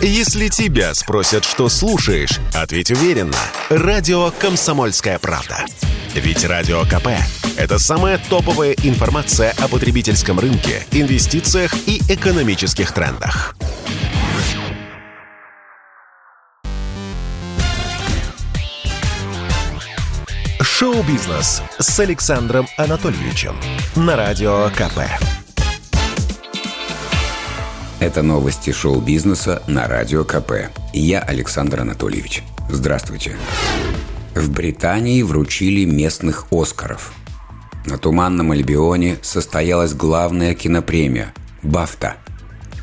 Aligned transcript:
Если 0.00 0.46
тебя 0.46 0.94
спросят, 0.94 1.44
что 1.44 1.68
слушаешь, 1.68 2.38
ответь 2.54 2.92
уверенно. 2.92 3.36
Радио 3.68 4.30
«Комсомольская 4.30 5.18
правда». 5.18 5.64
Ведь 6.14 6.44
Радио 6.44 6.84
КП– 6.84 7.08
это 7.56 7.80
самая 7.80 8.18
топовая 8.30 8.76
информация 8.84 9.52
о 9.58 9.66
потребительском 9.66 10.38
рынке, 10.38 10.86
инвестициях 10.92 11.74
и 11.88 12.00
экономических 12.08 12.92
трендах. 12.92 13.56
Шоу-бизнес 20.60 21.60
с 21.80 21.98
Александром 21.98 22.68
Анатольевичем 22.76 23.56
на 23.96 24.14
Радио 24.14 24.70
КП. 24.76 25.37
Это 28.00 28.22
новости 28.22 28.70
шоу-бизнеса 28.70 29.60
на 29.66 29.88
Радио 29.88 30.22
КП. 30.22 30.70
Я 30.92 31.18
Александр 31.18 31.80
Анатольевич. 31.80 32.44
Здравствуйте. 32.70 33.36
В 34.36 34.52
Британии 34.52 35.22
вручили 35.22 35.84
местных 35.84 36.46
«Оскаров». 36.52 37.12
На 37.86 37.98
Туманном 37.98 38.52
Альбионе 38.52 39.16
состоялась 39.22 39.94
главная 39.94 40.54
кинопремия– 40.54 41.34
«Бафта». 41.64 42.18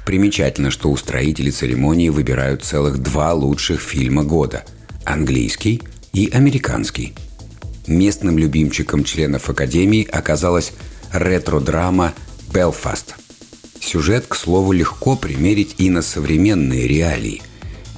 Примечательно, 0.05 0.69
что 0.69 0.91
устроители 0.91 1.49
церемонии 1.49 2.09
выбирают 2.09 2.65
целых 2.65 2.97
два 2.97 3.31
лучших 3.31 3.79
фильма 3.79 4.25
года– 4.25 4.65
английский 5.05 5.81
и 6.11 6.29
американский. 6.29 7.15
Местным 7.87 8.37
любимчиком 8.37 9.05
членов 9.05 9.49
Академии 9.49 10.05
оказалась 10.11 10.73
ретро-драма 11.13 12.13
«Белфаст», 12.53 13.15
Сюжет, 13.85 14.25
к 14.25 14.35
слову, 14.35 14.71
легко 14.71 15.15
примерить 15.15 15.75
и 15.77 15.91
на 15.91 16.01
современные 16.01 16.87
реалии. 16.87 17.43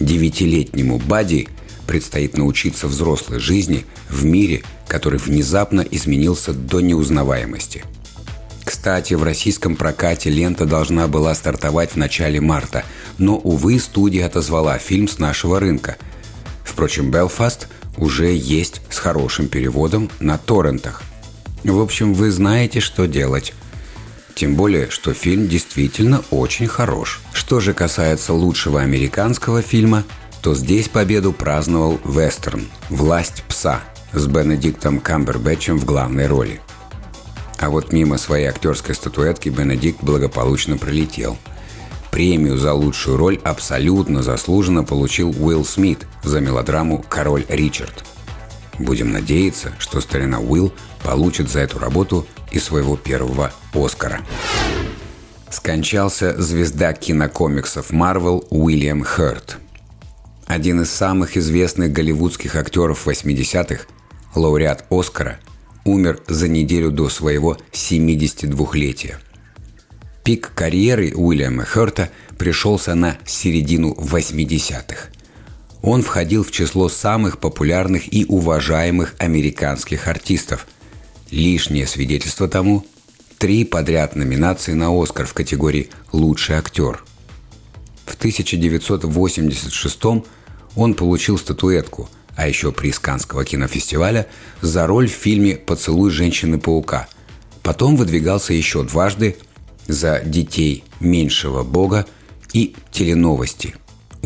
Девятилетнему 0.02 1.00
Бади 1.00 1.48
предстоит 1.88 2.38
научиться 2.38 2.90
взрослой 2.90 3.40
жизни 3.40 3.85
в 4.10 4.26
мире, 4.26 4.63
который 4.90 5.18
внезапно 5.18 5.80
изменился 5.80 6.52
до 6.52 6.82
неузнаваемости. 6.82 7.85
Кстати, 8.65 9.13
в 9.13 9.24
российском 9.24 9.77
прокате 9.77 10.30
лента 10.30 10.65
должна 10.65 11.08
была 11.08 11.34
стартовать 11.34 11.91
в 11.91 11.96
начале 11.96 12.41
марта, 12.41 12.84
но, 13.18 13.38
увы, 13.38 13.80
студия 13.80 14.26
отозвала 14.26 14.77
фильм 14.80 15.08
с 15.08 15.20
нашего 15.20 15.58
рынка. 15.62 15.96
Впрочем, 16.65 17.12
«Белфаст» 17.12 17.70
уже 17.96 18.35
есть 18.35 18.82
с 18.90 18.99
хорошим 18.99 19.48
переводом 19.48 20.12
на 20.20 20.38
торрентах. 20.38 21.04
В 21.63 21.80
общем, 21.80 22.13
вы 22.13 22.30
знаете, 22.30 22.82
что 22.82 23.08
делать– 23.08 23.54
тем 24.38 24.54
более, 24.54 24.91
что 24.91 25.13
фильм 25.13 25.48
действительно 25.48 26.24
очень 26.30 26.68
хорош. 26.68 27.21
Что 27.34 27.60
же 27.60 27.74
касается 27.74 28.34
лучшего 28.34 28.82
американского 28.82 29.63
фильма, 29.63 30.04
то 30.43 30.54
здесь 30.54 30.90
победу 30.90 31.34
праздновал 31.34 31.99
вестерн 32.05 32.68
«Власть 32.90 33.43
пса» 33.48 33.82
с 34.13 34.27
Бенедиктом 34.27 34.99
Камбербэтчем 34.99 35.80
в 35.80 35.85
главной 35.85 36.27
роли. 36.27 36.62
А 37.58 37.71
вот 37.71 37.91
мимо 37.91 38.20
своей 38.20 38.46
актерской 38.46 38.93
статуэтки 38.93 39.49
Бенедикт 39.49 40.04
благополучно 40.04 40.77
пролетел. 40.77 41.35
Премию 42.12 42.58
за 42.58 42.74
лучшую 42.74 43.18
роль 43.18 43.40
абсолютно 43.43 44.21
заслуженно 44.21 44.84
получил 44.84 45.32
Уилл 45.32 45.65
Смит 45.65 46.05
за 46.24 46.41
мелодраму 46.41 47.04
«Король 47.10 47.46
Ричард». 47.49 48.05
Будем 48.80 49.12
надеяться, 49.12 49.74
что 49.80 50.02
старина 50.02 50.40
Уилл 50.40 50.72
получит 51.04 51.50
за 51.50 51.60
эту 51.60 51.80
работу 51.80 52.28
и 52.52 52.60
своего 52.60 52.96
первого 52.96 53.52
Оскара. 53.74 54.22
Скончался 55.50 56.40
звезда 56.42 56.94
кинокомиксов 56.94 57.92
Марвел 57.92 58.46
Уильям 58.50 59.04
Хёрд. 59.04 59.58
Один 60.46 60.82
из 60.82 60.92
самых 60.92 61.38
известных 61.38 61.92
голливудских 61.92 62.55
актеров 62.55 63.08
80-х, 63.08 63.86
лауреат 64.36 64.86
Оскара, 64.90 65.40
умер 65.84 66.20
за 66.28 66.48
неделю 66.48 66.92
до 66.92 67.10
своего 67.10 67.58
72-летия. 67.72 69.16
Пик 70.24 70.52
карьеры 70.54 71.14
Уильяма 71.16 71.64
Хёрта 71.64 72.10
пришелся 72.38 72.96
на 72.96 73.18
середину 73.26 73.94
80-х. 73.94 75.10
Он 75.82 76.02
входил 76.02 76.44
в 76.44 76.52
число 76.52 76.90
самых 76.90 77.40
популярных 77.40 78.14
и 78.14 78.26
уважаемых 78.26 79.16
американских 79.20 80.08
артистов– 80.08 80.68
Лишнее 81.32 81.88
свидетельство 81.88 82.48
тому– 82.48 82.86
три 83.38 83.66
подряд 83.66 84.16
номинации 84.16 84.72
на 84.74 84.90
«Оскар» 84.92 85.26
в 85.26 85.34
категории 85.34 85.90
«Лучший 86.14 86.56
актер». 86.56 87.04
В 88.06 88.16
1986 88.16 90.02
он 90.76 90.94
получил 90.94 91.38
статуэтку, 91.38 92.10
а 92.38 92.48
еще 92.48 92.72
приз 92.72 93.00
Канского 93.00 93.44
кинофестиваля 93.44 94.28
за 94.62 94.88
роль 94.88 95.10
в 95.10 95.14
фильме 95.14 95.58
«Поцелуй 95.58 96.12
женщины-паука». 96.12 97.10
Потом 97.62 97.98
выдвигался 97.98 98.54
еще 98.54 98.84
дважды 98.84 99.36
за 99.88 100.22
«Детей 100.22 100.86
меньшего 101.02 101.64
бога» 101.64 102.06
и 102.54 102.74
«Теленовости». 102.94 103.76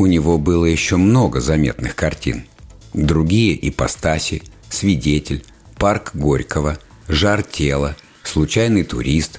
У 0.02 0.06
него 0.06 0.36
было 0.36 0.64
еще 0.64 0.96
много 0.96 1.40
заметных 1.40 1.94
картин. 1.94 2.46
Другие 2.92 3.56
ипостаси, 3.68 4.42
«Свидетель», 4.68 5.44
«Парк 5.76 6.10
Горького», 6.14 6.76
жар 7.06 7.44
тела, 7.44 7.94
случайный 8.24 8.82
турист. 8.82 9.38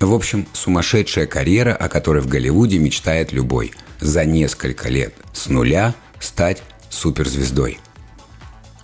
В 0.00 0.12
общем, 0.12 0.48
сумасшедшая 0.52 1.26
карьера, 1.26 1.76
о 1.76 1.88
которой 1.88 2.22
в 2.22 2.26
Голливуде 2.26 2.78
мечтает 2.78 3.30
любой. 3.32 3.70
За 4.00 4.24
несколько 4.24 4.88
лет 4.88 5.14
с 5.32 5.46
нуля 5.46 5.94
стать 6.18 6.64
суперзвездой. 6.90 7.78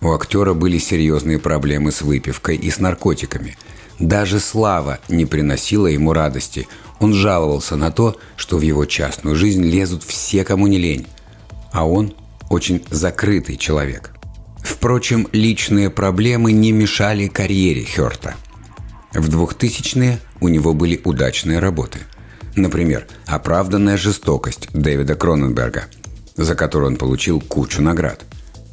У 0.00 0.12
актера 0.12 0.54
были 0.54 0.78
серьезные 0.78 1.40
проблемы 1.40 1.90
с 1.90 2.02
выпивкой 2.02 2.54
и 2.54 2.70
с 2.70 2.78
наркотиками. 2.78 3.58
Даже 3.98 4.38
слава 4.38 5.00
не 5.08 5.26
приносила 5.26 5.88
ему 5.88 6.12
радости. 6.12 6.68
Он 7.00 7.12
жаловался 7.12 7.76
на 7.76 7.90
то, 7.90 8.16
что 8.36 8.58
в 8.58 8.62
его 8.62 8.84
частную 8.84 9.34
жизнь 9.34 9.64
лезут 9.64 10.04
все, 10.04 10.44
кому 10.44 10.68
не 10.68 10.78
лень. 10.78 11.06
А 11.72 11.86
он 11.86 12.14
очень 12.48 12.84
закрытый 12.90 13.56
человек– 13.56 14.12
Впрочем, 14.62 15.28
личные 15.32 15.90
проблемы 15.90 16.52
не 16.52 16.72
мешали 16.72 17.28
карьере 17.28 17.84
Хёрта. 17.84 18.34
В 19.12 19.28
2000-е 19.28 20.20
у 20.40 20.48
него 20.48 20.74
были 20.74 21.00
удачные 21.04 21.58
работы. 21.58 21.98
Например, 22.56 23.06
«Оправданная 23.26 23.96
жестокость» 23.96 24.68
Дэвида 24.72 25.14
Кроненберга, 25.14 25.84
за 26.36 26.54
которую 26.54 26.92
он 26.92 26.96
получил 26.96 27.40
кучу 27.40 27.82
наград. 27.82 28.24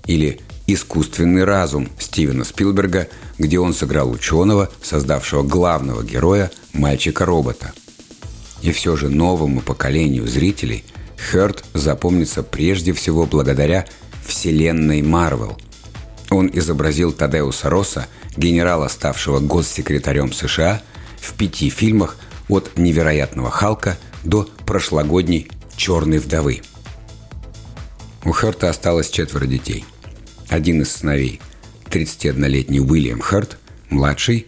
Или 0.05 0.41
«Искусственный 0.67 1.43
разум» 1.43 1.89
Стивена 1.99 2.43
Спилберга, 2.43 3.07
где 3.37 3.59
он 3.59 3.73
сыграл 3.73 4.11
ученого, 4.11 4.69
создавшего 4.81 5.43
главного 5.43 6.03
героя, 6.03 6.51
мальчика-робота. 6.73 7.73
И 8.61 8.71
все 8.71 8.95
же 8.95 9.09
новому 9.09 9.61
поколению 9.61 10.27
зрителей 10.27 10.83
Хёрт 11.31 11.63
запомнится 11.73 12.43
прежде 12.43 12.93
всего 12.93 13.25
благодаря 13.25 13.85
вселенной 14.25 15.01
Марвел– 15.01 15.57
он 16.29 16.49
изобразил 16.53 17.13
Тадеуса 17.13 17.69
Росса, 17.69 18.07
генерала, 18.35 18.87
ставшего 18.87 19.39
госсекретарем 19.39 20.33
США, 20.33 20.81
в 21.19 21.33
пяти 21.33 21.69
фильмах 21.69 22.17
от 22.49 22.77
«Невероятного 22.77 23.49
Халка» 23.49 23.97
до 24.23 24.49
прошлогодней 24.65 25.49
«Черной 25.75 26.19
вдовы». 26.19 26.61
У 28.23 28.33
Херта 28.33 28.69
осталось 28.69 29.09
четверо 29.09 29.45
детей. 29.45 29.85
Один 30.49 30.81
из 30.81 30.91
сыновей, 30.91 31.39
31-летний 31.85 32.81
Уильям 32.81 33.21
Херт, 33.21 33.57
младший, 33.89 34.47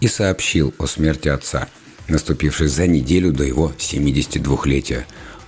и 0.00 0.06
сообщил 0.08 0.72
о 0.78 0.86
смерти 0.86 1.28
отца, 1.28 1.68
наступившей 2.08 2.68
за 2.68 2.86
неделю 2.86 3.32
до 3.32 3.44
его 3.44 3.72
72-летия. 3.78 5.04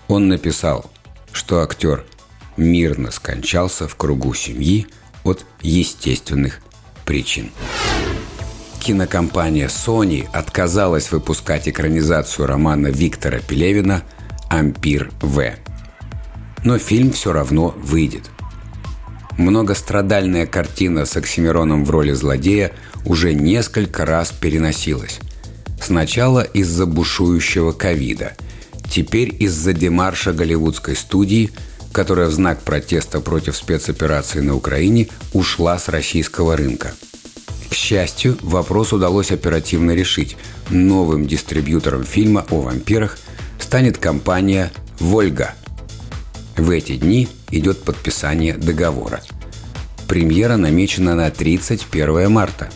Он 0.08 0.28
написал, 0.28 0.90
что 1.32 1.60
актер 1.60 2.04
мирно 2.56 3.10
скончался 3.10 3.88
в 3.88 3.96
кругу 3.96 4.34
семьи– 4.34 4.86
от 5.26 5.44
естественных 5.60 6.60
причин. 7.04 7.50
Кинокомпания 8.80 9.68
Sony 9.68 10.26
отказалась 10.32 11.10
выпускать 11.10 11.68
экранизацию 11.68 12.46
романа 12.46 12.86
Виктора 12.86 13.40
Пелевина 13.40 14.02
«Ампир 14.48 15.10
В». 15.20 15.54
Но 16.64 16.78
фильм 16.78 17.12
все 17.12 17.32
равно 17.32 17.74
выйдет. 17.76 18.30
Многострадальная 19.36 20.46
картина 20.46 21.04
с 21.04 21.16
Оксимироном 21.16 21.84
в 21.84 21.90
роли 21.90 22.12
злодея 22.12 22.72
уже 23.04 23.34
несколько 23.34 24.06
раз 24.06 24.30
переносилась. 24.30 25.18
Сначала 25.86 26.40
из-за 26.40 26.84
бушующего 26.84 27.70
ковида, 27.72 28.32
теперь 28.90 29.34
из-за 29.38 29.72
демарша 29.72 30.32
голливудской 30.32 30.96
студии– 30.96 31.50
которая 31.96 32.28
в 32.28 32.32
знак 32.32 32.60
протеста 32.60 33.22
против 33.22 33.56
спецоперации 33.56 34.40
на 34.40 34.54
Украине 34.54 35.08
ушла 35.32 35.78
с 35.78 35.88
российского 35.88 36.54
рынка. 36.54 36.92
К 37.70 37.74
счастью, 37.74 38.36
вопрос 38.42 38.92
удалось 38.92 39.32
оперативно 39.32 39.92
решить. 39.92 40.36
Новым 40.68 41.26
дистрибьютором 41.26 42.04
фильма 42.04 42.44
о 42.50 42.60
вампирах 42.60 43.16
станет 43.58 43.96
компания 43.96 44.72
«Вольга». 44.98 45.54
В 46.58 46.68
эти 46.68 46.96
дни 46.96 47.30
идет 47.50 47.82
подписание 47.82 48.58
договора. 48.58 49.22
Премьера 50.06 50.58
намечена 50.58 51.14
на 51.14 51.30
31 51.30 52.30
марта. 52.30 52.68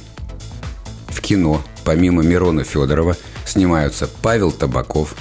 В 1.09 1.21
кино, 1.21 1.63
помимо 1.85 2.23
Мирона 2.23 2.65
Федорова, 2.65 3.17
снимаются 3.45 4.09
Павел 4.23 4.53
Табаков, 4.53 5.15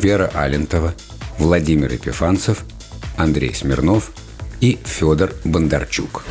Вера 0.00 0.30
Алентова, 0.34 0.94
Владимир 1.38 1.92
Епифанцев, 1.92 2.64
Андрей 3.16 3.54
Смирнов 3.54 4.10
и 4.60 4.78
Федор 4.84 5.32
Бондарчук. 5.44 6.24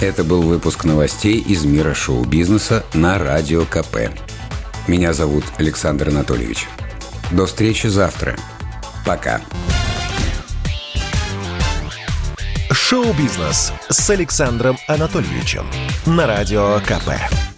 Это 0.00 0.24
был 0.24 0.42
выпуск 0.42 0.84
новостей 0.84 1.38
из 1.38 1.64
мира 1.64 1.92
шоу-бизнеса 1.92 2.84
на 2.94 3.18
Радио 3.18 3.64
КП. 3.66 4.10
Меня 4.88 5.12
зовут 5.12 5.44
Александр 5.58 6.08
Анатольевич. 6.08 6.68
До 7.30 7.46
встречи 7.46 7.86
завтра. 7.86 8.36
Пока. 9.04 9.42
Шоу-бизнес 12.72 13.72
с 13.88 14.10
Александром 14.10 14.78
Анатольевичем 14.88 15.66
на 16.06 16.26
Радио 16.26 16.80
КП. 16.80 17.49